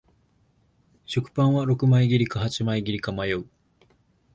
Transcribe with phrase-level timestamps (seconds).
[1.05, 3.47] 食パンは六枚切りか八枚か迷う